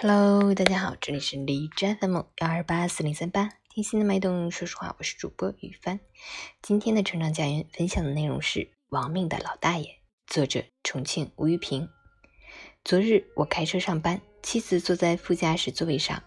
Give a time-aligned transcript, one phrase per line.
[0.00, 4.48] Hello，大家好，这里是荔枝 FM 幺二八四零三八，听心的脉动。
[4.48, 5.98] 说实话，我是主播雨帆。
[6.62, 9.86] 今天的成长家园分享的内容是《亡命的老大爷》，
[10.28, 11.88] 作者重庆吴玉平。
[12.84, 16.22] 昨日我开车上班，妻子坐在副驾驶座位上，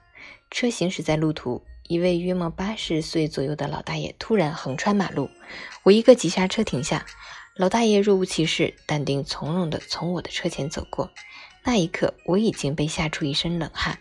[0.50, 5.30] 车行驶在路途，一位约莫八十岁左右的老大爷突然横穿马路，
[5.84, 7.06] 我一个急刹车停下，
[7.56, 11.10] 老大爷若无其事、淡定从容地从我的车前走过。
[11.64, 14.00] 那一刻，我已经被吓出一身冷汗。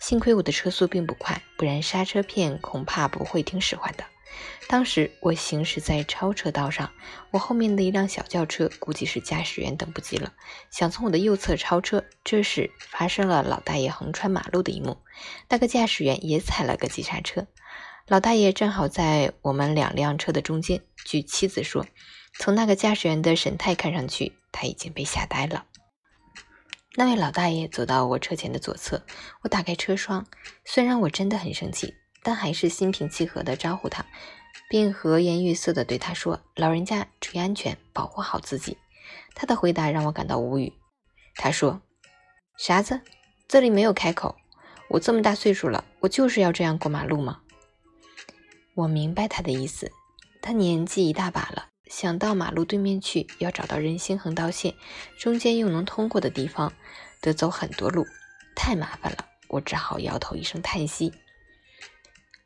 [0.00, 4.04] 幸亏我的车速并不快，不然刹车片恐怕不会听使唤的。
[4.68, 6.92] 当时我行驶在超车道上，
[7.30, 10.32] 我后面的一辆小轿车估计是驾驶员等不及了，
[10.70, 12.04] 想从我的右侧超车。
[12.22, 14.98] 这时发生了老大爷横穿马路的一幕，
[15.48, 17.46] 那个驾驶员也踩了个急刹车。
[18.06, 20.82] 老大爷正好在我们两辆车的中间。
[21.04, 21.86] 据妻子说，
[22.38, 25.64] 从那个驾驶员的神态看上去，他已经被吓呆了。
[26.98, 29.00] 那位老大爷走到我车前的左侧，
[29.42, 30.26] 我打开车窗，
[30.64, 34.04] 虽然我真的很生气，但还是心平气和地招呼他，
[34.68, 38.76] 并和颜悦色地对他说：“老人家注意安全，保护好自己。”
[39.32, 40.72] 他的回答让我感到无语。
[41.36, 41.80] 他说
[42.58, 43.00] ：“啥子？
[43.46, 44.34] 这里没有开口。
[44.88, 47.42] 我这么大岁数了，我就是要这样过马路吗？”
[48.74, 49.92] 我明白他的意思，
[50.42, 51.68] 他年纪一大把了。
[51.88, 54.74] 想到马路对面去，要找到人行横道线，
[55.18, 56.72] 中间又能通过的地方，
[57.20, 58.06] 得走很多路，
[58.54, 59.26] 太麻烦了。
[59.48, 61.12] 我只好摇头一声叹息。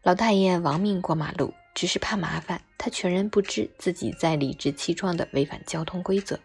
[0.02, 6.38] 老大爷亡命过马路，只是怕麻烦，他全然不知自己在理直气壮地违反交通规则，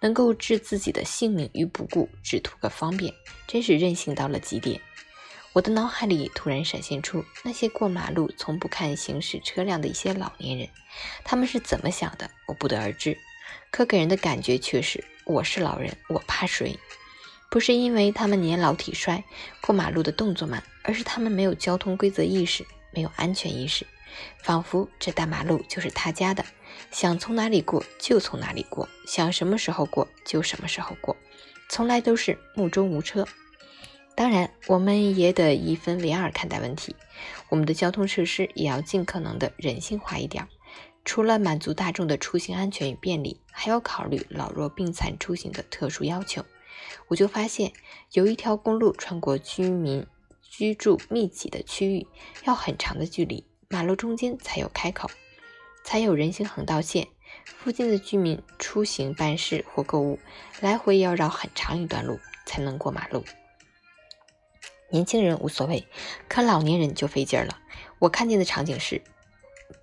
[0.00, 3.14] 能够置自己的性命于不顾，只图个方便，
[3.46, 4.80] 真是任性到了极点。
[5.54, 10.68] 我的脑海里突然闪现出那些过马路从不看行驶车辆的一些老年人，
[11.24, 13.18] 他们是怎么想的，我不得而知。
[13.70, 16.78] 可给人的感觉却是，我是老人，我怕谁？
[17.50, 19.22] 不是因为他们年老体衰，
[19.60, 23.86] 过马路的动作慢，而是他们没有交通规则意识，没有安全意识，
[24.42, 26.42] 仿佛这大马路就是他家的，
[26.90, 31.14] 想从哪里过就从哪里过，想什么时候过就什么时候过，
[31.68, 33.28] 从来都是目中无车。
[34.14, 36.94] 当然，我们也得一分为二看待问题。
[37.48, 40.46] 我们的交通设施也要尽可能的人性化一点。
[41.04, 46.44] 除了满足大众的出行安全与便利，还要考虑老弱病残出行的特殊要求。
[47.08, 47.72] 我就发现，
[48.12, 50.06] 有一条公路穿过居民
[50.42, 52.06] 居住密集的区域，
[52.44, 55.10] 要很长的距离，马路中间才有开口，
[55.84, 57.08] 才有人行横道线。
[57.44, 60.18] 附近的居民出行、办事或购物，
[60.60, 63.24] 来回要绕很长一段路才能过马路。
[64.92, 65.88] 年轻人无所谓，
[66.28, 67.58] 可老年人就费劲儿了。
[67.98, 69.02] 我看见的场景是，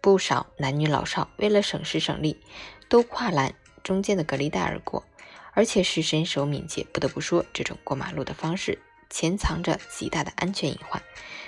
[0.01, 2.39] 不少男女老少为了省时省力，
[2.87, 5.03] 都跨栏中间的隔离带而过，
[5.53, 6.85] 而且是身手敏捷。
[6.93, 8.77] 不得不说，这种过马路的方式
[9.09, 11.01] 潜藏着极大的安全隐患。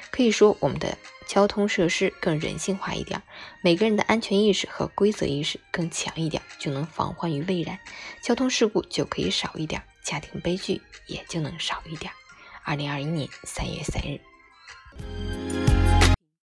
[0.10, 3.22] 可以说，我们的交通设施更人性化一点，
[3.62, 7.80] 每个人的安全意识和规则意识更强一点，就能防患于未然，
[8.24, 12.12] 交通事故就可以少一点，家庭悲剧也就能少一点。
[12.64, 15.31] 二零二一年三月三日。